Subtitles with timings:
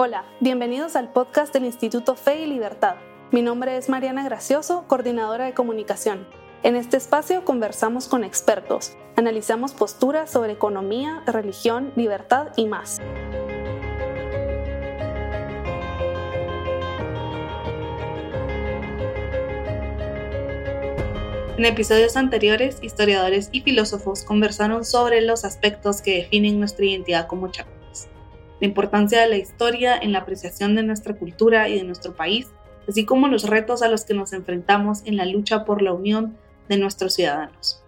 [0.00, 2.94] Hola, bienvenidos al podcast del Instituto Fe y Libertad.
[3.32, 6.24] Mi nombre es Mariana Gracioso, coordinadora de comunicación.
[6.62, 13.00] En este espacio conversamos con expertos, analizamos posturas sobre economía, religión, libertad y más.
[21.56, 27.50] En episodios anteriores, historiadores y filósofos conversaron sobre los aspectos que definen nuestra identidad como
[27.50, 27.77] chapas
[28.60, 32.48] la importancia de la historia en la apreciación de nuestra cultura y de nuestro país,
[32.88, 36.36] así como los retos a los que nos enfrentamos en la lucha por la unión
[36.68, 37.82] de nuestros ciudadanos.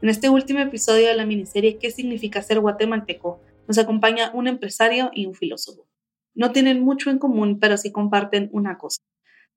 [0.00, 3.40] En este último episodio de la miniserie ¿Qué significa ser guatemalteco?
[3.68, 5.86] nos acompaña un empresario y un filósofo.
[6.34, 9.00] No tienen mucho en común, pero sí comparten una cosa.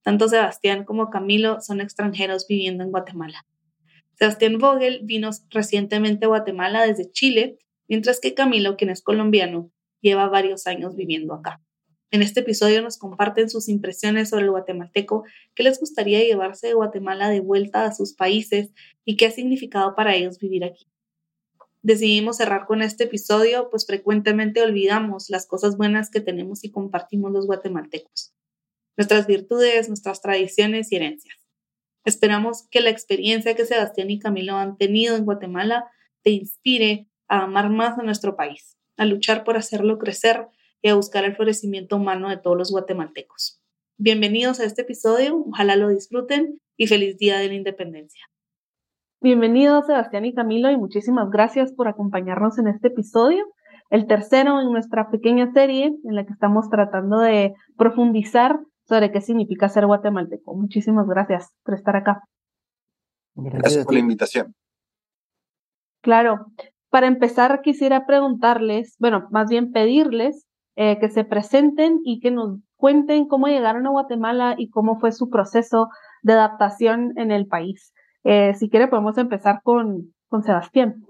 [0.04, 3.46] Tanto Sebastián como Camilo son extranjeros viviendo en Guatemala.
[4.20, 9.72] Sebastián Vogel vino recientemente a Guatemala desde Chile, mientras que Camilo, quien es colombiano,
[10.06, 11.62] lleva varios años viviendo acá.
[12.12, 15.24] En este episodio nos comparten sus impresiones sobre el guatemalteco,
[15.56, 18.70] qué les gustaría llevarse de Guatemala de vuelta a sus países
[19.04, 20.88] y qué ha significado para ellos vivir aquí.
[21.82, 27.32] Decidimos cerrar con este episodio, pues frecuentemente olvidamos las cosas buenas que tenemos y compartimos
[27.32, 28.34] los guatemaltecos,
[28.98, 31.38] nuestras virtudes, nuestras tradiciones y herencias.
[32.06, 35.90] Esperamos que la experiencia que Sebastián y Camilo han tenido en Guatemala
[36.22, 40.48] te inspire a amar más a nuestro país a luchar por hacerlo crecer
[40.82, 43.62] y a buscar el florecimiento humano de todos los guatemaltecos.
[43.98, 48.26] Bienvenidos a este episodio, ojalá lo disfruten y feliz Día de la Independencia.
[49.22, 53.46] Bienvenidos Sebastián y Camilo y muchísimas gracias por acompañarnos en este episodio,
[53.90, 59.22] el tercero en nuestra pequeña serie en la que estamos tratando de profundizar sobre qué
[59.22, 60.56] significa ser guatemalteco.
[60.56, 62.22] Muchísimas gracias por estar acá.
[63.36, 64.54] Gracias por la invitación.
[66.02, 66.46] Claro,
[66.96, 70.46] para empezar, quisiera preguntarles, bueno, más bien pedirles
[70.78, 75.12] eh, que se presenten y que nos cuenten cómo llegaron a Guatemala y cómo fue
[75.12, 75.90] su proceso
[76.24, 77.92] de adaptación en el país.
[78.24, 81.06] Eh, si quiere, podemos empezar con, con Sebastián.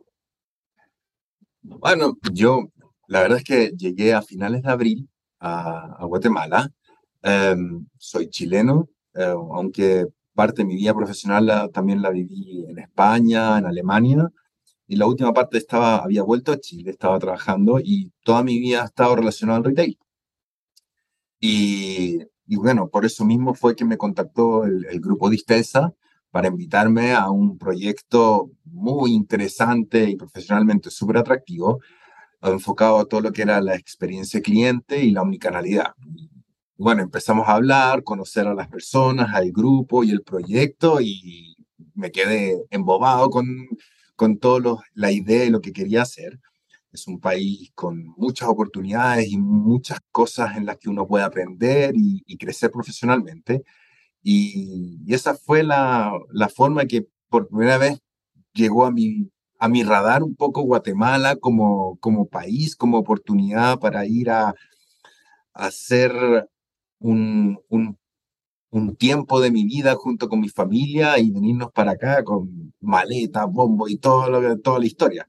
[1.62, 2.64] Bueno, yo
[3.08, 5.10] la verdad es que llegué a finales de abril
[5.40, 6.68] a, Guatemala.
[7.22, 13.60] Em, soy chileno, eh, aunque parte de mi vida profesional también la viví en España,
[13.60, 14.32] en Alemania
[14.88, 18.84] y la última parte estaba, había vuelto a Chile, estaba trabajando y toda mi vida
[18.84, 19.98] ha estado relacionada al retail.
[21.40, 25.94] Y, y bueno, por eso mismo fue que me contactó el, el grupo Distesa
[26.32, 31.80] para invitarme a un proyecto muy interesante y profesionalmente súper atractivo,
[32.42, 35.94] enfocado a todo lo que era la experiencia cliente y la omnicanalidad.
[36.78, 41.56] bueno, empezamos a hablar, conocer a las personas, al grupo y el proyecto y
[41.94, 43.48] me quedé embobado con,
[44.16, 46.40] con todo la idea de lo que quería hacer.
[46.92, 51.94] Es un país con muchas oportunidades y muchas cosas en las que uno puede aprender
[51.96, 53.64] y, crecer profesionalmente.
[54.24, 58.00] Y, esa fue la, la, forma que por primera vez
[58.54, 64.06] llegó a mi, a mi radar un poco Guatemala como, como país, como oportunidad para
[64.06, 64.54] ir a,
[65.54, 66.14] hacer
[67.00, 67.58] un
[68.76, 73.46] un tiempo de mi vida junto con mi familia y venirnos para acá con maleta,
[73.46, 75.28] bombo y todo lo, toda la historia.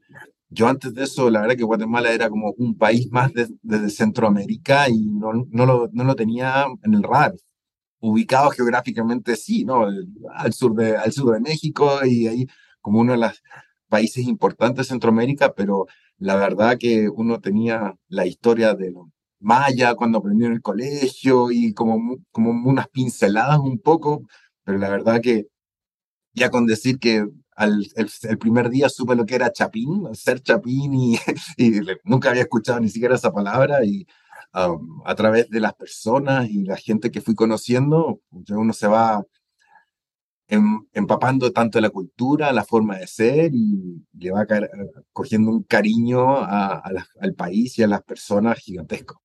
[0.48, 4.88] Yo antes de eso, la verdad que Guatemala era como un país más desde Centroamérica
[4.88, 7.34] y no, no, lo, no lo tenía en el radar.
[8.00, 9.86] Ubicado geográficamente, sí, ¿no?
[10.34, 12.46] Al sur de, al sur de México y ahí
[12.80, 13.42] como uno de los
[13.88, 15.86] países importantes de Centroamérica, pero
[16.18, 18.92] la verdad que uno tenía la historia de,
[19.40, 24.22] maya cuando aprendí en el colegio y como, como unas pinceladas un poco,
[24.64, 25.46] pero la verdad que
[26.34, 27.26] ya con decir que
[27.56, 31.16] al, el, primer día supe lo que era chapín, ser chapín y,
[32.04, 34.06] nunca había escuchado ni siquiera esa palabra y
[34.54, 39.24] um, a través de las personas y la gente que fui conociendo, uno se va
[40.48, 44.46] em, empapando tanto la cultura, la forma de ser y le va
[45.12, 49.22] cogiendo un cariño al país y a las personas gigantesco.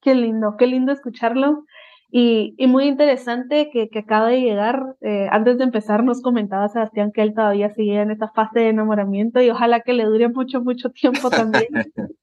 [0.00, 1.64] Qué lindo, qué lindo escucharlo.
[2.10, 4.96] Y, y muy interesante que, que acaba de llegar.
[5.02, 8.68] Eh, antes de empezar, nos comentaba Sebastián que él todavía sigue en esta fase de
[8.70, 11.68] enamoramiento y ojalá que le dure mucho, mucho tiempo también.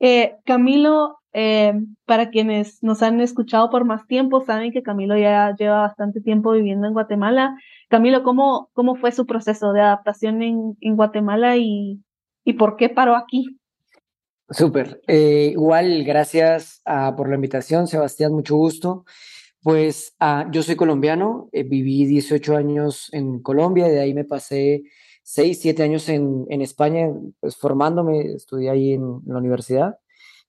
[0.00, 1.74] eh, Camilo, eh,
[2.06, 6.52] para quienes nos han escuchado por más tiempo, saben que Camilo ya lleva bastante tiempo
[6.52, 7.54] viviendo en Guatemala.
[7.88, 12.02] Camilo, ¿cómo, cómo fue su proceso de adaptación en, en Guatemala y,
[12.44, 13.58] y por qué paró aquí?
[14.52, 15.00] Súper.
[15.06, 19.04] Eh, igual, gracias ah, por la invitación, Sebastián, mucho gusto.
[19.62, 24.82] Pues ah, yo soy colombiano, eh, viví 18 años en Colombia, de ahí me pasé
[25.22, 27.08] 6, 7 años en, en España,
[27.40, 29.98] pues formándome, estudié ahí en, la universidad.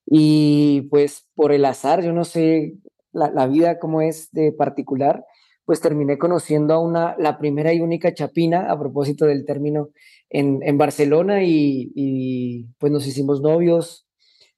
[0.05, 2.75] Y pues por el azar, yo no sé
[3.13, 5.23] la, la vida cómo es de particular,
[5.65, 9.89] pues terminé conociendo a una, la primera y única chapina, a propósito del término,
[10.33, 14.07] en, Barcelona y, y, pues nos hicimos novios.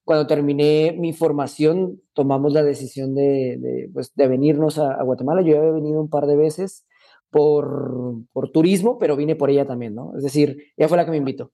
[0.03, 5.41] Cuando terminé mi formación, tomamos la decisión de, de, pues, de venirnos a, a, Guatemala.
[5.41, 6.85] Yo ya había venido un par de veces
[7.29, 10.13] por, por turismo, pero vine por ella también, ¿no?
[10.17, 11.51] Es decir, ella fue la que me invitó.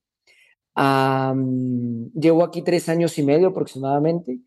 [2.14, 4.40] Llevo aquí tres años y medio aproximadamente.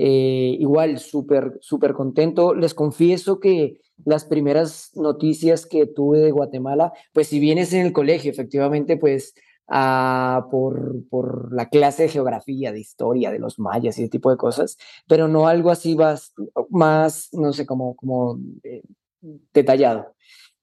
[0.00, 2.54] Eh, igual, súper, súper contento.
[2.54, 7.92] Les confieso que las primeras noticias que tuve de Guatemala, pues si vienes en el
[7.92, 9.34] colegio, efectivamente, pues
[9.68, 14.30] uh, por, por, la clase de geografía, de historia, de los mayas y ese tipo
[14.30, 14.78] de cosas,
[15.08, 15.96] pero no algo así
[16.70, 18.82] más, no sé, como, como eh,
[19.52, 20.14] detallado.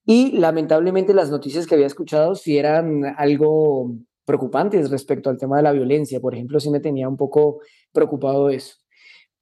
[0.05, 5.63] Y lamentablemente las noticias que había escuchado sí eran algo preocupantes respecto al tema de
[5.63, 6.21] la violencia.
[6.21, 7.59] Por ejemplo, sí me tenía un poco
[7.91, 8.84] preocupado eso.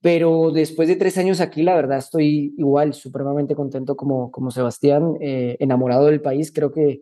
[0.04, 5.16] Pero después de tres años aquí, la verdad estoy igual, supremamente contento como, como Sebastián,
[5.22, 6.52] eh, enamorado del país.
[6.52, 7.00] Creo que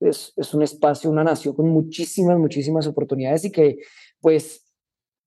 [0.00, 3.78] es, es, un espacio, una nación con muchísimas, muchísimas oportunidades y que
[4.20, 4.66] pues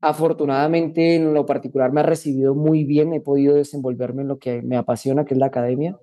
[0.01, 4.61] afortunadamente en lo particular me ha recibido muy bien, he podido desenvolverme en lo que
[4.61, 5.97] me apasiona, que es la academia.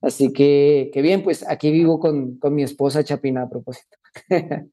[0.00, 3.96] Así que, que bien, pues aquí vivo con, con mi esposa Chapina a propósito.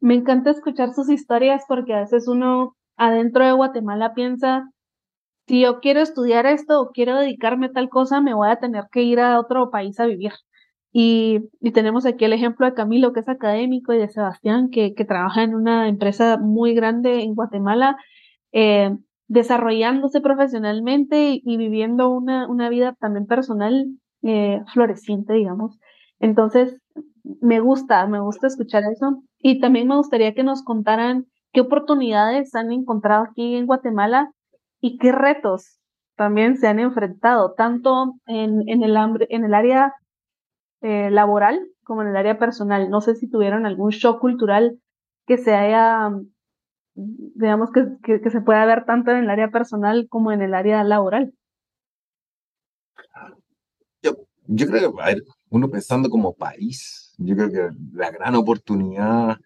[0.00, 4.70] me encanta escuchar sus historias porque a veces uno adentro de Guatemala piensa,
[5.46, 8.84] si yo quiero estudiar esto o quiero dedicarme a tal cosa, me voy a tener
[8.90, 10.32] que ir a otro país a vivir.
[10.92, 14.94] Y, y tenemos aquí el ejemplo de Camilo, que es académico, y de Sebastián, que,
[14.94, 17.96] que trabaja en una empresa muy grande en Guatemala,
[18.52, 18.96] eh,
[19.28, 23.86] desarrollándose profesionalmente y, viviendo una, una vida también personal
[24.22, 25.78] eh, floreciente, digamos.
[26.18, 26.76] Entonces,
[27.40, 29.22] me gusta, me gusta escuchar eso.
[29.38, 34.30] Y también me gustaría que nos contaran qué oportunidades han encontrado aquí en Guatemala
[34.86, 35.80] y qué retos
[36.14, 39.92] también se han enfrentado, tanto en, el, área
[40.80, 42.88] eh, laboral como en el área personal.
[42.88, 44.78] No sé si tuvieron algún shock cultural
[45.26, 46.10] que se haya,
[46.94, 51.34] digamos, que se pueda ver tanto en el área personal como en el área laboral.
[54.02, 54.12] Yo,
[54.46, 59.36] yo creo que, a ver, uno pensando como país, yo creo que la gran oportunidad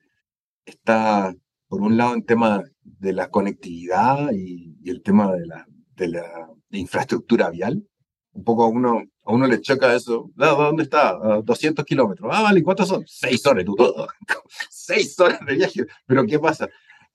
[0.67, 1.35] está,
[1.71, 5.65] por un lado, en tema de la conectividad y, y el tema de la,
[5.95, 7.87] de la infraestructura vial.
[8.33, 10.33] Un poco a uno, a uno le choca eso.
[10.35, 11.17] ¿Dónde está?
[11.17, 12.29] Uh, 200 kilómetros.
[12.33, 13.05] Ah, vale, ¿cuántos son?
[13.07, 13.65] Seis horas.
[13.65, 13.77] Tú,
[14.69, 15.87] seis horas de viaje.
[16.07, 16.69] Pero ¿qué pasa?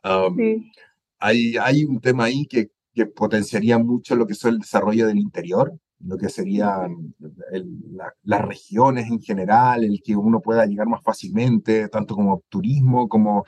[0.06, 0.72] Um, sí.
[1.20, 5.20] hay, hay un tema ahí que, que potenciaría mucho lo que es el desarrollo del
[5.20, 7.14] interior, lo que serían
[7.52, 12.44] el, la, las regiones en general, el que uno pueda llegar más fácilmente, tanto como
[12.48, 13.44] turismo, como,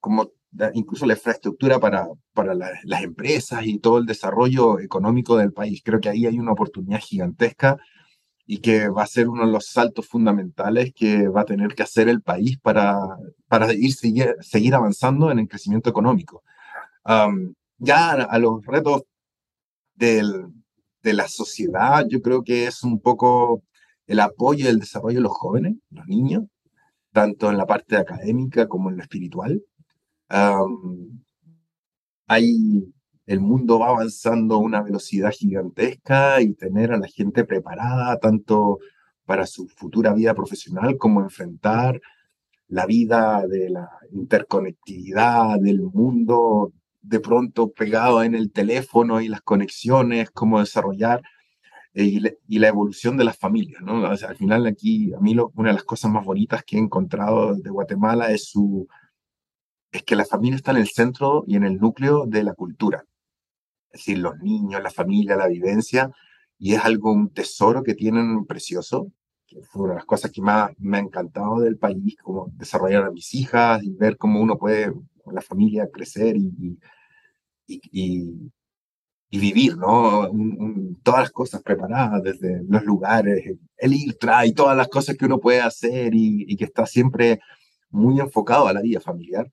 [0.00, 0.32] como
[0.74, 5.80] incluso la infraestructura para, para la, las empresas y todo el desarrollo económico del país.
[5.84, 7.78] Creo que ahí hay una oportunidad gigantesca
[8.46, 11.84] y que va a ser uno de los saltos fundamentales que va a tener que
[11.84, 12.98] hacer el país para,
[13.46, 16.42] para ir, seguir, seguir avanzando en el crecimiento económico.
[17.78, 19.04] Ya a los retos
[19.94, 20.48] del,
[21.02, 23.62] de la sociedad, yo creo que es un poco
[24.06, 26.44] el apoyo y el desarrollo de los jóvenes, los niños,
[27.12, 29.62] tanto en la parte académica como en lo espiritual.
[32.28, 32.84] Hay,
[33.26, 38.78] el mundo va avanzando a una velocidad gigantesca y tener a la gente preparada tanto
[39.24, 42.00] para su futura vida profesional como enfrentar
[42.68, 46.72] la vida de la interconectividad del mundo
[47.02, 51.22] de pronto pegado en el teléfono y las conexiones, cómo desarrollar
[51.94, 53.82] eh, y, la, evolución de las familias,
[54.22, 57.56] al final aquí, a mí lo, una de las cosas más bonitas que he encontrado
[57.56, 58.86] de Guatemala es su,
[59.92, 63.04] es que la familia está en el centro y en el núcleo de la cultura.
[63.90, 66.10] Es decir, los niños, la familia, la vivencia,
[66.58, 69.10] y es algo, un tesoro que tienen precioso,
[69.46, 73.04] que fue una de las cosas que más me ha encantado del país, como desarrollar
[73.04, 74.92] a mis hijas y ver cómo uno puede,
[75.32, 76.78] la familia, crecer y,
[77.66, 78.50] y,
[79.30, 80.28] y, vivir, ¿no?
[81.02, 83.44] Todas las cosas preparadas, desde los lugares,
[83.76, 87.40] el ir, trae, todas las cosas que uno puede hacer y, que está siempre
[87.90, 89.50] muy enfocado a la vida familiar.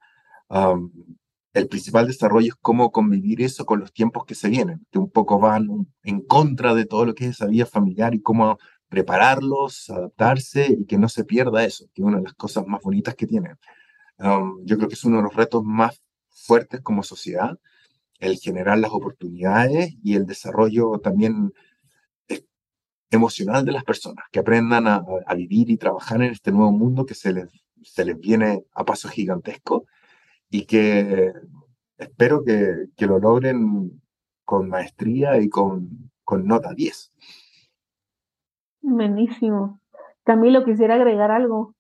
[0.49, 0.91] Um,
[1.53, 5.09] el principal desarrollo es cómo convivir eso con los tiempos que se vienen, que un
[5.09, 8.57] poco van en contra de todo lo que es esa vida familiar y cómo
[8.89, 12.81] prepararlos, adaptarse y que no se pierda eso, que es una de las cosas más
[12.81, 13.57] bonitas que tienen.
[14.19, 17.57] Um, yo creo que es uno de los retos más fuertes como sociedad,
[18.19, 21.53] el generar las oportunidades y el desarrollo también
[23.09, 27.05] emocional de las personas, que aprendan a, a vivir y trabajar en este nuevo mundo
[27.05, 27.49] que se les,
[27.83, 29.85] se les viene a paso gigantesco
[30.49, 31.33] y que
[31.97, 34.01] espero que, que lo logren
[34.45, 37.11] con maestría y con, con nota 10.
[38.81, 39.81] Buenísimo.
[40.23, 41.73] Camilo, quisiera agregar algo.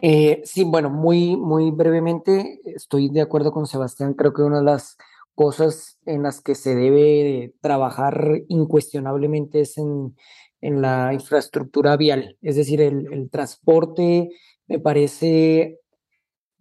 [0.00, 4.14] Eh, sí, bueno, muy, muy brevemente, estoy de acuerdo con Sebastián.
[4.14, 4.96] Creo que una de las
[5.34, 10.14] cosas en las que se debe trabajar incuestionablemente es en,
[10.60, 14.30] en la infraestructura vial, es decir, el, el, transporte
[14.66, 15.80] me parece,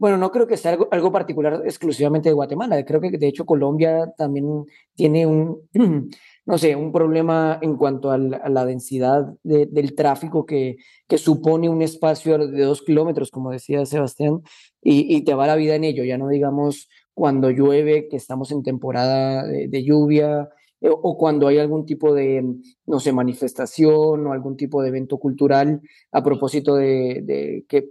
[0.04, 4.12] bueno, no creo que sea algo, particular exclusivamente de Guatemala, creo que de hecho Colombia
[4.18, 5.62] también tiene un,
[6.46, 10.76] no sé, un problema en cuanto a la, densidad de, del tráfico que,
[11.16, 14.42] supone un espacio de dos kilómetros, como decía Sebastián,
[14.82, 18.52] y, y te va la vida en ello, ya no digamos cuando llueve, que estamos
[18.52, 20.50] en temporada de, lluvia,
[20.82, 22.44] eh, o cuando hay algún tipo de,
[22.88, 25.80] no sé, manifestación o algún tipo de evento cultural,
[26.12, 27.88] a propósito de que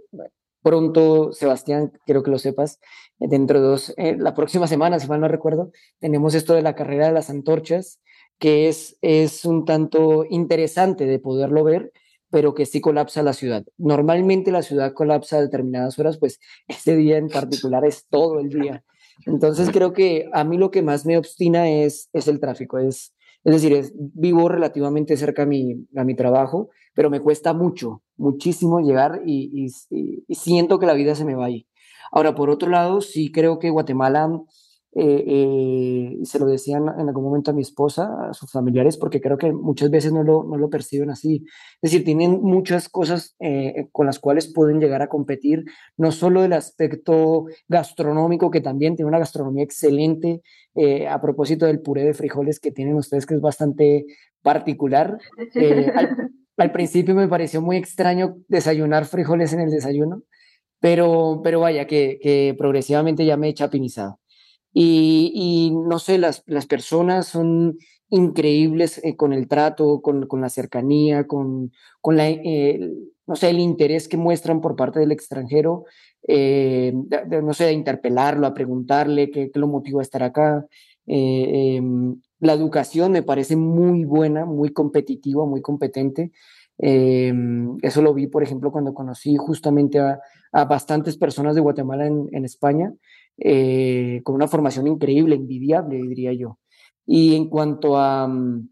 [0.63, 2.81] pronto, Sebastián, quiero que lo sepas,
[3.19, 6.75] dentro de dos, eh, la próxima semana, si mal no recuerdo, tenemos esto de la
[6.75, 8.01] carrera de las antorchas,
[8.39, 11.93] que es, es un tanto interesante de poderlo ver,
[12.31, 13.65] pero que sí colapsa la ciudad.
[13.77, 18.49] Normalmente la ciudad colapsa a determinadas horas, pues este día en particular es todo el
[18.49, 18.85] día.
[19.27, 23.15] Entonces creo que a mí lo que más me obstina es, es el tráfico, es,
[23.45, 28.03] es decir, es, vivo relativamente cerca a mi, a mi trabajo, pero me cuesta mucho,
[28.17, 29.69] muchísimo llegar y,
[30.31, 31.67] siento que la vida se me va ahí.
[32.11, 34.29] Ahora, por otro lado, sí creo que Guatemala
[34.95, 39.23] eh, eh, se lo decían en algún momento a mi esposa, a sus familiares, porque
[39.23, 41.45] creo que muchas veces no lo, no lo perciben así.
[41.81, 45.65] Es decir, tienen muchas cosas eh, con las cuales pueden llegar a competir,
[45.97, 50.43] no solo el aspecto gastronómico, que también tiene una gastronomía excelente,
[51.09, 54.07] a propósito del puré de frijoles que tienen ustedes, que es bastante
[54.43, 55.19] particular.
[56.57, 60.23] al principio me pareció muy extraño desayunar frijoles en el desayuno,
[60.81, 64.21] pero, pero vaya, que, progresivamente ya me he chapinizado.
[64.75, 67.79] Y, no sé, las, las personas son
[68.11, 72.81] increíbles eh, con el trato, con, con, la cercanía, con, con la, eh,
[73.27, 75.85] no sé, el interés que muestran por parte del extranjero,
[76.27, 76.93] eh,
[77.43, 80.67] no sé, de interpelarlo, a preguntarle qué, qué lo motiva a estar acá.
[81.07, 86.33] Em, la educación me parece muy buena, muy competitiva, muy competente.
[86.77, 90.19] Em, eso lo vi, por ejemplo, cuando conocí justamente a,
[90.51, 92.93] a bastantes personas de Guatemala en, en España
[93.39, 96.59] eh, con una formación increíble, envidiable, diría yo.
[97.07, 98.69] Y en cuanto a, mm,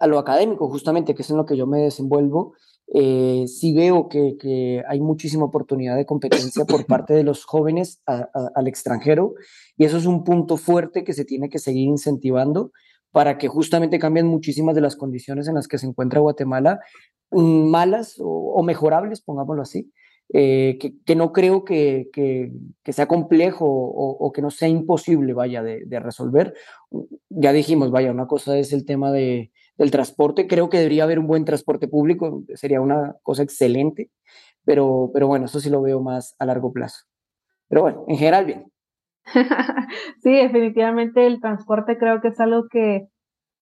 [0.00, 2.54] a lo académico, justamente, que es en lo que yo me desenvuelvo,
[2.92, 8.00] eh, sí veo que, que, hay muchísima oportunidad de competencia por parte de los jóvenes
[8.06, 9.34] a, al extranjero
[9.76, 12.72] y eso es un punto fuerte que se tiene que seguir incentivando
[13.16, 16.80] para que justamente cambien muchísimas de las condiciones en las que se encuentra Guatemala,
[17.30, 19.90] mm, malas o, mejorables, pongámoslo así,
[20.34, 22.10] eh, que, no creo que,
[22.84, 26.52] sea complejo o, que no sea imposible, vaya, de, de, resolver.
[27.30, 31.18] Ya dijimos, vaya, una cosa es el tema de, del transporte, creo que debería haber
[31.18, 34.10] un buen transporte público, sería una cosa excelente,
[34.62, 37.06] pero, pero bueno, eso sí lo veo más a largo plazo.
[37.68, 38.75] Pero bueno, en general, bien.
[40.22, 43.08] sí, definitivamente el transporte creo que es algo que,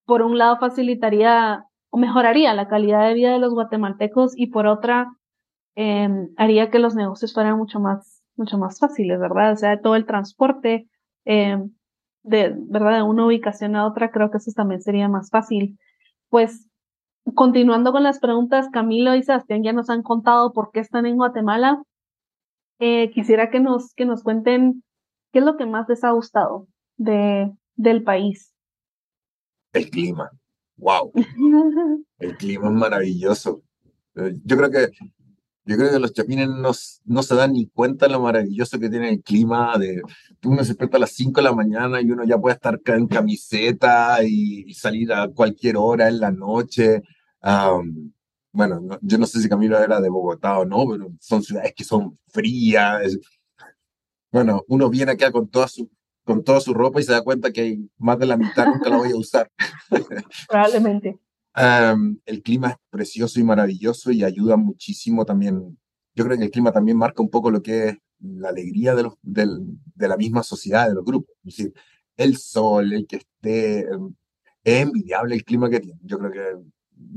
[0.05, 4.67] por un lado, facilitaría o mejoraría la calidad de vida de los guatemaltecos y por
[4.67, 5.13] otra,
[5.77, 9.53] eh, haría que los negocios fueran mucho más, mucho más fáciles, ¿verdad?
[9.53, 10.89] O sea, todo el transporte,
[11.25, 11.59] eh,
[12.23, 12.97] de, ¿verdad?
[12.97, 15.79] De una ubicación a otra, creo que eso también sería más fácil.
[16.29, 16.69] Pues,
[17.35, 21.17] continuando con las preguntas, Camilo y Sebastián ya nos han contado por qué están en
[21.17, 21.83] Guatemala.
[22.81, 24.84] Eh, quisiera que nos, que nos cuenten
[25.35, 28.55] qué es lo que más les ha gustado de, del país.
[29.73, 30.31] El clima.
[30.77, 31.13] Wow.
[32.19, 33.65] El clima es maravilloso.
[34.15, 34.91] Eh, yo creo que
[35.67, 36.71] yo creo que los chapines no,
[37.07, 39.77] no se dan ni cuenta de lo maravilloso que tiene el clima.
[39.79, 40.03] De,
[40.45, 43.09] uno se despierta a las 5 de la mañana y uno ya puede estar en
[43.09, 47.03] camiseta y, y salir a cualquier hora en la noche.
[47.43, 48.13] Um,
[48.53, 51.73] bueno, no, yo no sé si Camilo era de Bogotá o no, pero son ciudades
[51.75, 53.19] que son frías.
[54.35, 55.89] Bueno, uno viene acá con toda su,
[56.25, 58.91] con toda su ropa y se da cuenta que hay más de la mitad nunca
[58.91, 59.49] la voy a usar.
[60.49, 61.21] Probablemente.
[61.57, 65.79] Um, el clima es precioso y maravilloso y ayuda muchísimo también.
[66.17, 69.05] Yo creo que el clima también marca un poco lo que es la alegría de,
[69.05, 71.33] los, del, de la misma sociedad, de los grupos.
[71.45, 71.75] Es decir,
[72.17, 73.87] el sol, el que esté.
[73.95, 74.17] Um,
[74.65, 76.01] es envidiable el clima que tiene.
[76.03, 76.41] Yo creo que.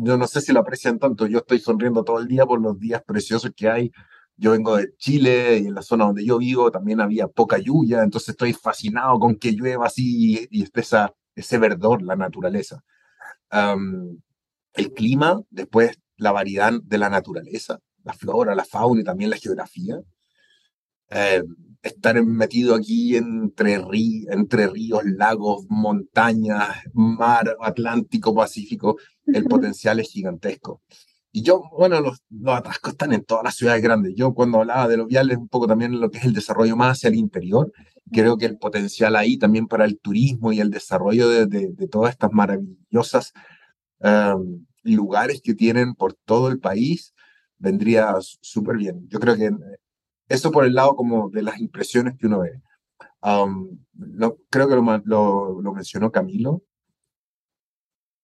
[0.04, 1.26] Yo no sé si lo aprecian tanto.
[1.26, 3.92] Yo estoy sonriendo todo el día por los días preciosos que hay.
[4.38, 8.04] Yo vengo de Chile y en la zona donde yo vivo también había poca lluvia,
[8.04, 12.84] entonces estoy fascinado con que llueva así y, esté esa, ese verdor, la naturaleza.
[13.52, 14.20] Um,
[14.74, 19.38] el clima, después la variedad de la naturaleza, la flora, la fauna y también la
[19.38, 20.00] geografía.
[21.10, 21.44] eh,
[21.82, 23.82] estar metido aquí entre,
[24.30, 30.82] entre ríos, lagos, montañas, mar, Atlántico, Pacífico, el potencial es gigantesco.
[31.38, 34.16] Y yo, bueno, los, los, atascos están en todas las ciudades grandes.
[34.16, 36.98] Yo cuando hablaba de los viales, un poco también lo que es el desarrollo más
[36.98, 37.72] hacia el interior,
[38.12, 42.14] creo que el potencial ahí también para el turismo y el desarrollo de, de, todas
[42.14, 43.34] estas maravillosas
[44.00, 47.14] um, lugares que tienen por todo el país
[47.60, 49.08] vendría súper bien.
[49.08, 49.52] Yo creo que
[50.30, 52.64] eso por el lado como de las impresiones que uno ve.
[53.22, 53.78] Um,
[54.50, 56.64] creo que lo, lo, mencionó Camilo.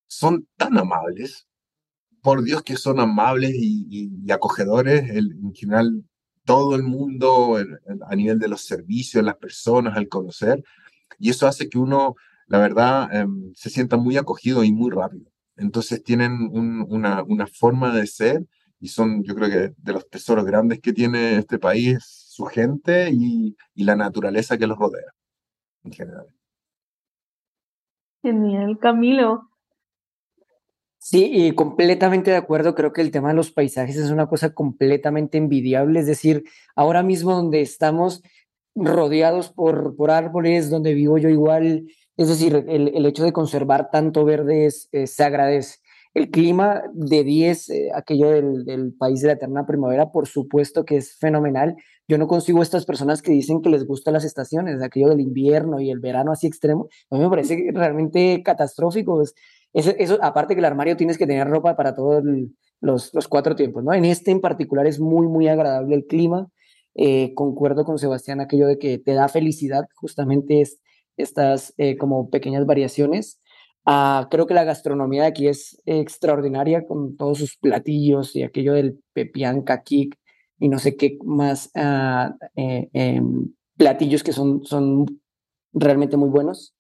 [0.08, 1.48] Son tan amables,
[2.24, 6.04] por Dios que son amables y, acogedores, en general
[6.46, 7.58] todo el mundo
[8.10, 10.64] a nivel de los servicios, las personas, al conocer,
[11.20, 12.16] y eso hace que uno,
[12.48, 15.32] la verdad, em, se sienta muy acogido y muy rápido.
[15.58, 18.46] Entonces tienen una, forma de ser
[18.80, 23.10] y son, yo creo que de los tesoros grandes que tiene este país, su gente
[23.12, 25.12] y, y la naturaleza que los rodea,
[25.84, 26.28] en general.
[28.22, 29.53] Genial, Camilo.
[31.06, 32.76] Sí, y completamente de acuerdo.
[32.76, 36.00] Creo que el tema de los paisajes es una cosa completamente envidiable.
[36.00, 36.46] Es decir,
[36.78, 38.24] ahora mismo donde estamos
[38.74, 43.90] rodeados por, por árboles, donde vivo yo igual, es decir, el, el hecho de conservar
[43.92, 45.80] tanto verde es, se agradece.
[46.14, 50.98] El clima de 10, eh, aquello del, país de la eterna primavera, por supuesto que
[50.98, 51.76] es fenomenal.
[52.08, 55.82] Yo no consigo estas personas que dicen que les gustan las estaciones, aquello del invierno
[55.82, 56.88] y el verano así extremo.
[57.10, 59.22] A mí me parece realmente catastrófico.
[59.74, 62.24] Eso, aparte que el armario tienes que tener ropa para todos
[62.80, 63.94] los, cuatro tiempos, ¿no?
[63.94, 66.48] En este en particular es muy, muy agradable el clima.
[66.96, 70.80] Eh, concuerdo con Sebastián aquello de que te da felicidad justamente es,
[71.18, 73.42] estas eh, como pequeñas variaciones.
[73.86, 78.74] Ah, creo que la gastronomía de aquí es extraordinaria con todos sus platillos y aquello
[78.74, 80.18] del pepián kikik
[80.60, 85.06] y no sé qué más ah, eh, em, platillos que son, son
[85.74, 86.76] realmente muy buenos.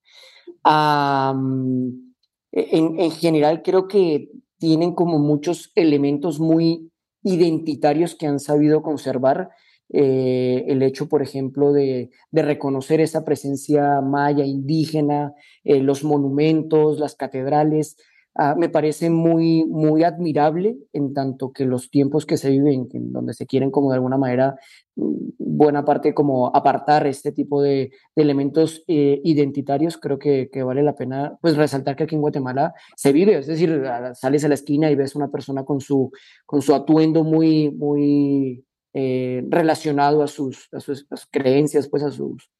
[2.53, 6.89] En, en general creo que tienen como muchos elementos muy
[7.23, 9.49] identitarios que han sabido conservar
[9.95, 17.15] eh, el hecho, por ejemplo, de, reconocer esa presencia maya, indígena, eh, los monumentos, las
[17.15, 17.97] catedrales,
[18.35, 23.11] ah, me parece muy, muy admirable en tanto que los tiempos que se viven, en
[23.11, 24.55] donde se quieren como de alguna manera,
[24.95, 30.83] mm, buena parte como apartar este tipo de, elementos eh, identitarios, creo que, que, vale
[30.83, 34.53] la pena pues resaltar que aquí en Guatemala se vive, es decir, sales a la
[34.55, 36.11] esquina y ves una persona con su,
[36.45, 38.65] con su atuendo muy, muy
[38.95, 42.51] eh, relacionado a sus, a sus, creencias, pues a, sus,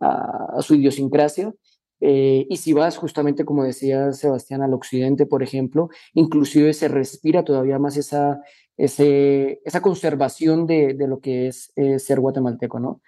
[0.00, 1.54] a, su idiosincrasia.
[2.00, 7.44] Eh, y si vas justamente, como decía Sebastián, al occidente, por ejemplo, inclusive se respira
[7.44, 8.40] todavía más esa,
[8.76, 13.00] esa conservación de, de, lo que es eh, ser guatemalteco, ¿no?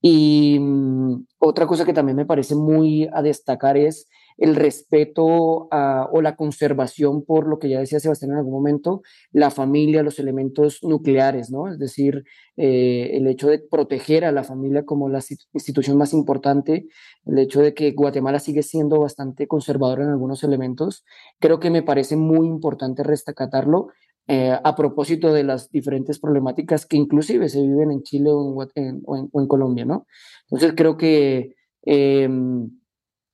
[0.00, 4.08] Y mm, otra cosa que también me parece muy a destacar es
[4.42, 9.52] el respeto o la conservación por lo que ya decía Sebastián en algún momento, la
[9.52, 11.68] familia, los elementos nucleares, ¿no?
[11.68, 12.24] Es decir,
[12.56, 15.20] eh, el hecho de proteger a la familia como la
[15.52, 16.88] institución más importante,
[17.24, 21.04] el hecho de que Guatemala sigue siendo bastante conservador en algunos elementos,
[21.38, 23.90] creo que me parece muy importante restacatarlo.
[24.28, 29.02] Eh, a propósito de las diferentes problemáticas que inclusive se viven en Chile o en,
[29.04, 30.06] o en Colombia, ¿no?
[30.48, 32.70] Entonces creo que em,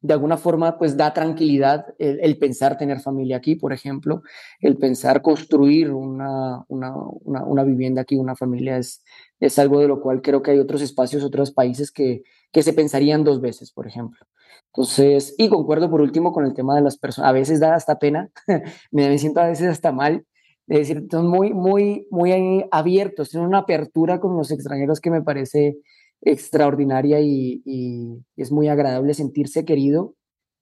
[0.01, 4.23] de alguna forma pues da tranquilidad el, pensar tener familia aquí, por ejemplo,
[4.61, 9.03] el pensar construir una, una, una, vivienda aquí, una familia, es,
[9.41, 12.73] es algo de lo cual creo que hay otros espacios, otros países que, que se
[12.73, 14.21] pensarían dos veces, por ejemplo.
[14.67, 17.99] Entonces, y concuerdo por último con el tema de las personas, a veces da hasta
[17.99, 18.31] pena,
[18.93, 20.25] me siento a veces hasta mal,
[20.69, 25.23] es decir, son muy, muy, muy abiertos, tienen una apertura con los extranjeros que me
[25.23, 25.79] parece
[26.21, 30.15] extraordinaria y, es muy agradable sentirse querido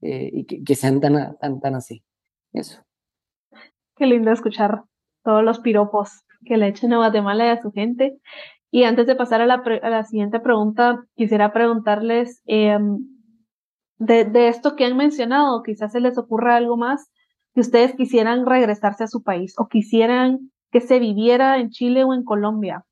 [0.02, 2.02] eh, y que, sean tan, tan, tan así.
[2.52, 2.82] Eso.
[3.96, 4.84] Qué lindo escuchar
[5.24, 8.18] todos los piropos que le echen a Guatemala y a su gente.
[8.70, 12.98] Y antes de pasar a la, a la siguiente pregunta, quisiera preguntarles em,
[13.98, 17.10] de, de, esto que han mencionado, quizás se les ocurra algo más,
[17.54, 22.12] que ustedes quisieran regresarse a su país o quisieran que se viviera en Chile o
[22.12, 22.85] en Colombia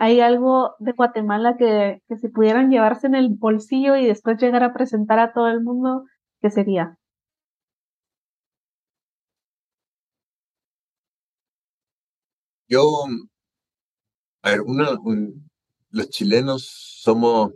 [0.00, 4.62] hay algo de Guatemala que, que si pudieran llevarse en el bolsillo y después llegar
[4.62, 6.06] a presentar a todo el mundo,
[6.40, 6.96] ¿qué sería?
[12.66, 13.04] Yo,
[14.42, 14.86] a ver, uno,
[15.90, 16.64] los chilenos
[17.02, 17.52] somos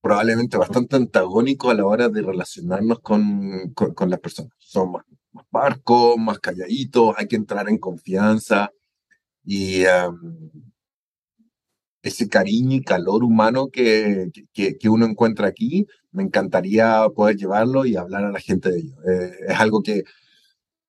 [0.00, 4.52] probablemente bastante antagónicos a la hora de relacionarnos con, con, las personas.
[4.58, 8.72] Somos más barcos, más calladitos, hay que entrar en confianza
[9.44, 9.84] y
[12.04, 17.86] ese cariño y calor humano que, que, que, uno encuentra aquí, me encantaría poder llevarlo
[17.86, 18.96] y hablar a la gente de ello.
[19.10, 20.04] Eh, es algo que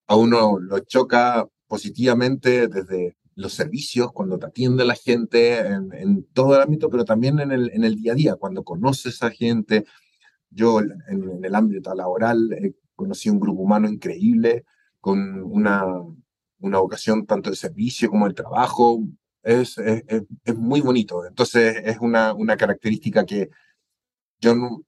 [0.07, 6.23] a uno lo choca positivamente desde los servicios, cuando te atiende la gente en, en,
[6.33, 9.31] todo el ámbito, pero también en el, en el día a día, cuando conoces a
[9.31, 9.85] gente.
[10.49, 14.65] Yo en, en el ámbito laboral he conocido un grupo humano increíble,
[14.99, 15.83] con una,
[16.59, 19.01] una vocación tanto de servicio como de trabajo.
[19.43, 20.03] Es, es,
[20.43, 21.25] es muy bonito.
[21.25, 23.49] Entonces es una, una característica que
[24.39, 24.81] yo no,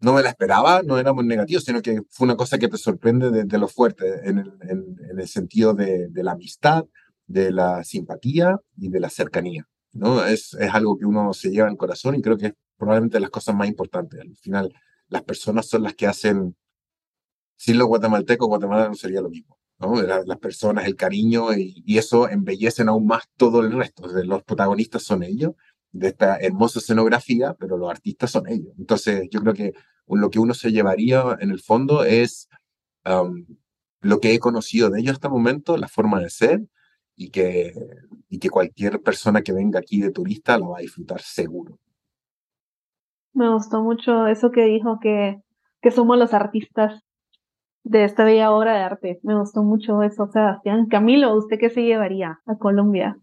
[0.00, 2.76] no me la esperaba, no era muy negativo, sino que fue una cosa que te
[2.76, 6.84] sorprende de, lo fuerte, en el, en, el sentido de, de, la amistad,
[7.26, 9.66] de la simpatía y de la cercanía.
[9.92, 10.24] ¿no?
[10.24, 13.20] Es, es algo que uno se lleva en el corazón y creo que es probablemente
[13.20, 14.20] las cosas más importantes.
[14.20, 14.74] Al final,
[15.08, 16.56] las personas son las que hacen,
[17.56, 19.58] sin los guatemaltecos, Guatemala no sería lo mismo.
[19.86, 20.02] ¿No?
[20.02, 24.06] Las personas, el cariño y, y, eso embellecen aún más todo el resto.
[24.24, 25.52] Los protagonistas son ellos
[25.92, 28.74] de esta hermosa escenografía, pero los artistas son ellos.
[28.78, 29.74] Entonces, yo creo que
[30.08, 32.48] lo que uno se llevaría en el fondo es
[33.06, 33.46] um,
[34.00, 36.60] lo que he conocido de ellos hasta el momento, la forma de ser,
[37.16, 37.72] y que,
[38.28, 41.78] y que cualquier persona que venga aquí de turista lo va a disfrutar seguro.
[43.32, 45.40] Me gustó mucho eso que dijo, que,
[45.80, 47.02] que somos los artistas
[47.84, 49.20] de esta bella obra de arte.
[49.22, 50.86] Me gustó mucho eso, Sebastián.
[50.86, 53.18] Camilo, ¿usted qué se llevaría a Colombia?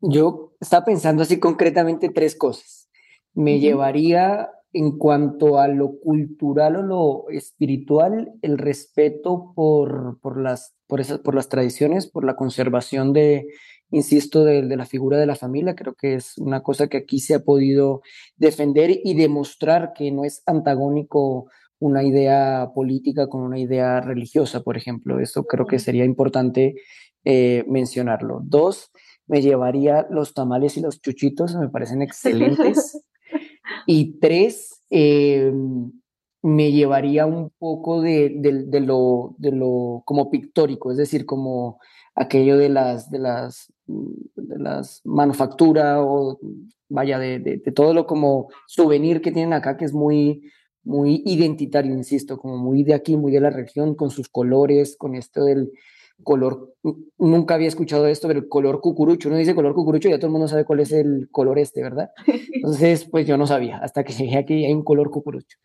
[0.00, 2.88] Yo estaba pensando así concretamente tres cosas.
[3.34, 10.74] Me llevaría en cuanto a lo cultural o lo espiritual, el respeto por, por, las,
[10.86, 13.46] por, esas, por las tradiciones, por la conservación de,
[13.90, 15.76] insisto, de, de, la figura de la familia.
[15.76, 18.02] Creo que es una cosa que aquí se ha podido
[18.36, 21.48] defender y demostrar que no es antagónico
[21.84, 25.20] una idea política con una idea religiosa, por ejemplo.
[25.20, 26.76] Eso creo que sería importante
[27.24, 28.40] eh, mencionarlo.
[28.42, 28.90] Dos,
[29.26, 33.04] me llevaría los tamales y los chuchitos, me parecen excelentes.
[33.86, 35.52] y tres, eh,
[36.42, 41.80] me llevaría un poco de, de, de, lo, de lo como pictórico, es decir, como
[42.14, 46.38] aquello de las, de las, de las manufacturas o
[46.88, 50.50] vaya, de, de, de, todo lo como souvenir que tienen acá, que es muy,
[50.84, 55.14] muy identitario, insisto, como muy de aquí, muy de la región, con sus colores, con
[55.14, 55.72] esto del,
[56.22, 56.74] color,
[57.18, 60.28] nunca había escuchado esto, pero el color cucurucho, uno dice color cucurucho y ya todo
[60.28, 62.10] el mundo sabe cuál es el color este, ¿verdad?
[62.52, 65.58] Entonces, pues yo no sabía, hasta que llegué aquí hay un color cucurucho.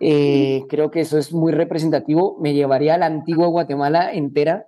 [0.00, 4.66] Eh, creo que eso es muy representativo, me llevaría a la antigua Guatemala entera,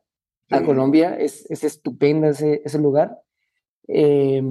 [0.50, 3.18] a Colombia, es, es estupenda ese, ese lugar.
[3.88, 4.42] Eh,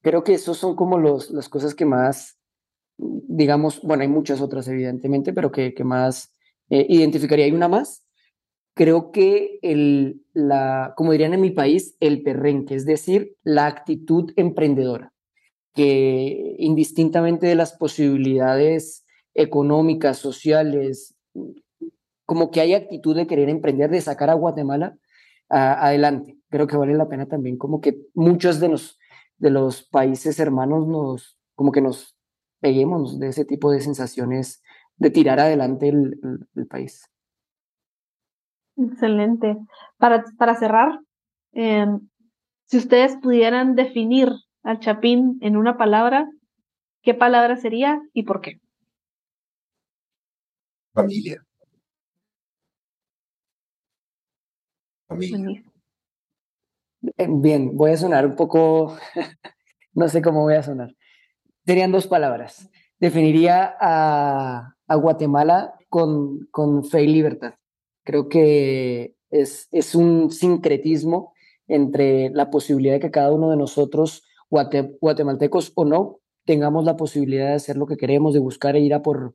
[0.00, 2.35] creo que esos son como los, las cosas que más,
[2.98, 6.32] digamos, bueno, hay muchas otras evidentemente, pero que, que más
[6.70, 7.44] eh, identificaría.
[7.44, 8.04] Hay una más,
[8.74, 14.32] creo que el, la, como dirían en mi país, el perrenque, es decir, la actitud
[14.36, 15.12] emprendedora,
[15.74, 19.04] que indistintamente de las posibilidades
[19.34, 21.14] económicas, sociales,
[22.24, 24.98] como que hay actitud de querer emprender, de sacar a Guatemala
[25.48, 26.38] adelante.
[26.50, 28.98] Creo que vale la pena también, como que muchos de los,
[29.38, 32.15] de los países hermanos nos, como que nos
[32.72, 34.62] de ese tipo de sensaciones
[34.96, 37.10] de tirar adelante el, el, el país.
[38.76, 39.56] Excelente.
[39.98, 41.00] Para, para cerrar,
[41.52, 41.86] eh,
[42.66, 44.30] si ustedes pudieran definir
[44.62, 46.28] al Chapín en una palabra,
[47.02, 48.60] ¿qué palabra sería y por qué?
[50.92, 51.44] Familia.
[55.08, 55.62] Familia.
[57.00, 58.96] Bien, voy a sonar un poco,
[59.94, 60.90] no sé cómo voy a sonar.
[61.66, 62.70] Serían dos palabras.
[63.00, 67.54] Definiría a, Guatemala con, fe y libertad.
[68.04, 71.34] Creo que es, un sincretismo
[71.66, 76.96] entre la posibilidad de que cada uno de nosotros, guate, guatemaltecos o no, tengamos la
[76.96, 79.34] posibilidad de hacer lo que queremos, de buscar e ir a por,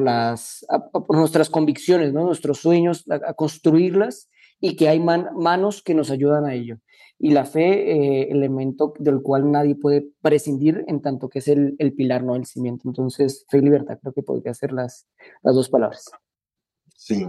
[0.00, 0.64] las,
[1.08, 2.22] nuestras convicciones, ¿no?
[2.22, 6.78] nuestros sueños, a, construirlas y que hay man, manos que nos ayudan a ello.
[7.22, 11.76] Y la fe, eh, elemento del cual nadie puede prescindir en tanto que es el,
[11.78, 12.88] el pilar, no el cimiento.
[12.88, 15.06] Entonces, fe y libertad creo que podría ser las,
[15.42, 16.10] las dos palabras.
[16.96, 17.26] Sí,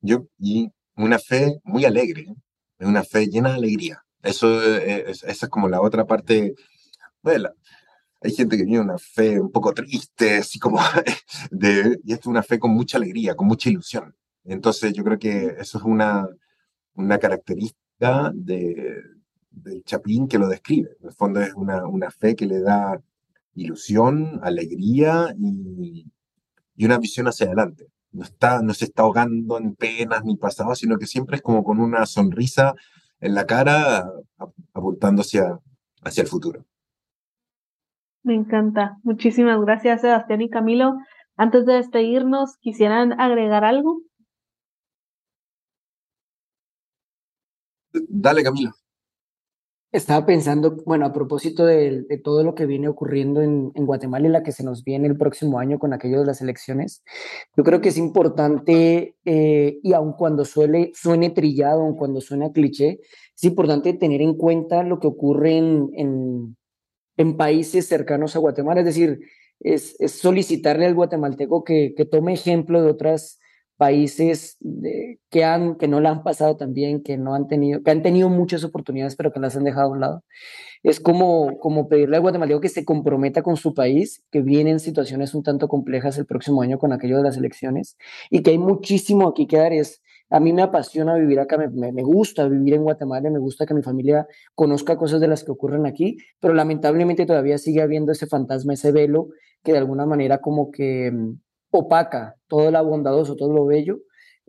[0.00, 2.86] yo, y una fe muy alegre, ¿eh?
[2.86, 4.02] una fe llena de alegría.
[4.22, 6.54] Eso es, esa es como la otra parte.
[7.22, 7.50] Bueno,
[8.20, 10.78] hay gente que tiene una fe un poco triste, así como
[11.50, 14.16] de, y es una fe con mucha alegría, con mucha ilusión.
[14.44, 16.26] Entonces yo creo que eso es una,
[16.94, 19.02] una característica de,
[19.50, 20.96] del Chapín que lo describe.
[21.00, 23.00] En el fondo es una, una fe que le da
[23.54, 26.06] ilusión, alegría y,
[26.76, 30.74] y una visión hacia adelante no, está, no se está ahogando en penas ni pasado,
[30.74, 32.74] sino que siempre es como con una sonrisa
[33.20, 34.10] en la cara
[34.72, 35.58] apuntando hacia,
[36.02, 36.64] hacia el futuro.
[38.22, 38.98] Me encanta.
[39.02, 40.94] Muchísimas gracias, Sebastián y Camilo.
[41.36, 44.02] Antes de despedirnos, ¿quisieran agregar algo?
[47.92, 48.72] Dale, Camilo.
[49.90, 54.42] Estaba pensando, bueno, a propósito de, todo lo que viene ocurriendo en, Guatemala y la
[54.42, 57.02] que se nos viene el próximo año con aquello de las elecciones,
[57.56, 62.52] yo creo que es importante, eh, y aun cuando suele, suene trillado, aun cuando suena
[62.52, 63.00] cliché,
[63.34, 66.56] es importante tener en cuenta lo que ocurre en,
[67.16, 69.20] en, países cercanos a Guatemala, es decir,
[69.60, 73.38] es, solicitarle al guatemalteco que tome ejemplo de otras
[73.78, 74.58] países
[75.30, 78.02] que, han, que no la han pasado tan bien, que, no han tenido, que han
[78.02, 80.24] tenido muchas oportunidades, pero que las han dejado a un lado.
[80.82, 85.32] Es como, como pedirle al guatemalteco que se comprometa con su país, que vienen situaciones
[85.32, 87.96] un tanto complejas el próximo año con aquello de las elecciones,
[88.30, 89.72] y que hay muchísimo aquí que dar.
[89.72, 93.64] Es, a mí me apasiona vivir acá, me, me, gusta vivir en Guatemala, me gusta
[93.64, 98.10] que mi familia conozca cosas de las que ocurren aquí, pero lamentablemente todavía sigue habiendo
[98.10, 99.28] ese fantasma, ese velo
[99.62, 101.12] que de alguna manera como que
[101.70, 104.00] opaca todo lo bondadoso, todo lo bello.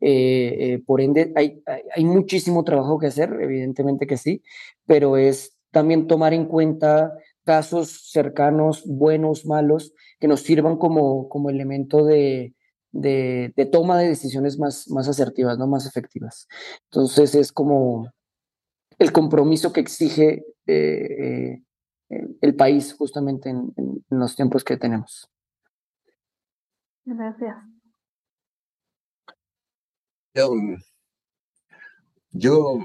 [0.01, 1.61] Eh, eh, por ende, hay,
[1.93, 4.41] hay, muchísimo trabajo que hacer, evidentemente que sí,
[4.85, 11.49] pero es también tomar en cuenta casos cercanos, buenos, malos, que nos sirvan como, como
[11.49, 12.53] elemento de,
[12.91, 15.67] de, toma de decisiones más, más asertivas, ¿no?
[15.67, 16.47] más efectivas.
[16.85, 18.09] Entonces es como
[18.99, 21.61] el compromiso que exige eh,
[22.07, 23.73] el, país justamente en
[24.09, 25.29] los tiempos que tenemos.
[27.05, 27.55] Gracias.
[32.31, 32.79] Yo,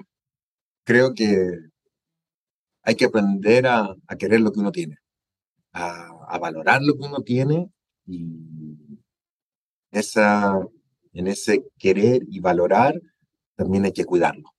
[0.84, 1.50] creo que
[2.82, 4.98] hay que aprender a, querer lo que uno tiene,
[5.72, 7.70] a, valorar lo que uno tiene
[8.06, 8.98] y
[9.90, 10.58] esa,
[11.12, 12.94] en ese querer y valorar
[13.56, 14.50] también hay que cuidarlo.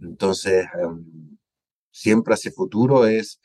[0.00, 1.38] Entonces, em,
[1.90, 3.40] siempre hacia futuro es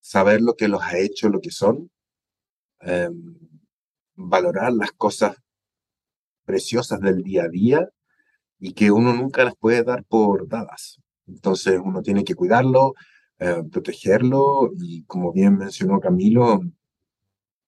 [0.00, 1.90] saber lo que los ha hecho, lo que son,
[2.80, 3.47] em,
[4.18, 5.36] valorar las cosas
[6.44, 7.88] preciosas del día a día
[8.58, 11.00] y que uno nunca las puede dar por dadas.
[11.26, 12.94] Entonces uno tiene que cuidarlo,
[13.38, 16.60] eh, protegerlo y como bien mencionó Camilo,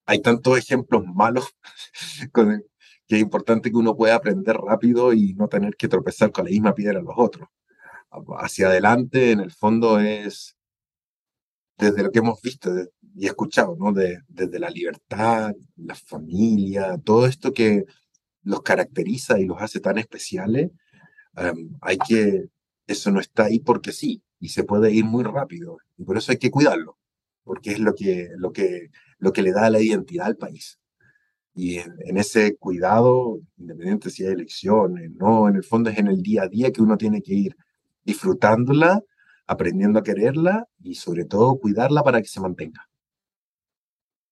[0.06, 1.54] hay tantos ejemplos malos
[3.06, 6.50] que es importante que uno pueda aprender rápido y no tener que tropezar con la
[6.50, 7.48] misma piedra los otros.
[8.38, 10.56] Hacia adelante, en el fondo, es
[11.78, 12.72] desde lo que hemos visto
[13.14, 13.92] y escuchado, ¿no?
[13.92, 17.84] De, desde la libertad, la familia, todo esto que
[18.42, 20.70] los caracteriza y los hace tan especiales,
[21.36, 22.46] em, hay que,
[22.86, 26.32] eso no está ahí porque sí, y se puede ir muy rápido, y por eso
[26.32, 26.98] hay que cuidarlo,
[27.44, 30.78] porque es lo que, lo que, lo que le da la identidad al país.
[31.54, 36.08] Y en, en ese cuidado, independiente si hay elecciones, no, en el fondo es en
[36.08, 37.56] el día a día que uno tiene que ir
[38.04, 39.02] disfrutándola
[39.50, 42.88] aprendiendo a quererla y sobre todo cuidarla para que se mantenga.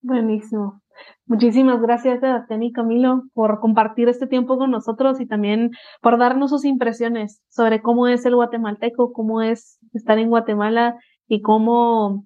[0.02, 0.80] Buenísimo.
[1.26, 6.50] Muchísimas gracias, Sebastián y Camilo, por compartir este tiempo con nosotros y también por darnos
[6.50, 12.24] sus impresiones sobre cómo es el guatemalteco, cómo es estar en Guatemala y cómo,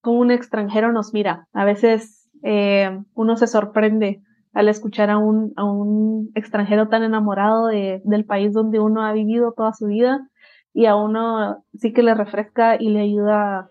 [0.00, 1.46] cómo un extranjero nos mira.
[1.52, 4.22] A veces eh, uno se sorprende
[4.52, 9.12] al escuchar a un, a un extranjero tan enamorado de, del país donde uno ha
[9.12, 10.28] vivido toda su vida
[10.74, 13.70] y a uno sí que le refresca y le ayuda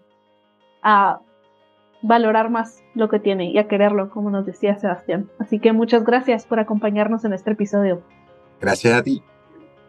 [0.81, 1.19] a
[2.01, 5.29] valorar más lo que tiene y a quererlo, como nos decía Sebastián.
[5.39, 8.01] Así que muchas gracias por acompañarnos en este episodio.
[8.59, 9.23] Gracias a ti.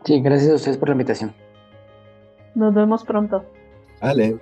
[0.05, 1.33] Sí, gracias a ustedes por la invitación.
[2.55, 3.45] Nos vemos pronto.
[4.01, 4.39] Vale.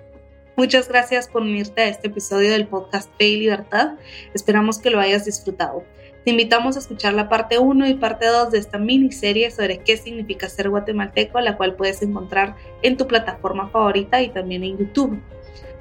[0.56, 3.94] Muchas gracias por unirte a este episodio del podcast Fe y Libertad.
[4.34, 5.84] Esperamos que lo hayas disfrutado.
[6.24, 9.96] Te invitamos a escuchar la parte 1 y parte 2 de esta miniserie sobre qué
[9.96, 15.18] significa ser guatemalteco, la cual puedes encontrar en tu plataforma favorita y también en YouTube.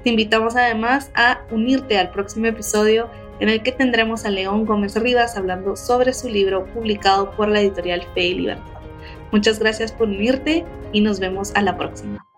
[0.02, 4.94] Te invitamos además a unirte al próximo episodio en el que tendremos a León Gómez
[4.96, 8.64] Rivas hablando sobre su libro publicado por la editorial Fe y Libertad.
[9.32, 12.29] Muchas gracias por unirte y nos vemos a la próxima.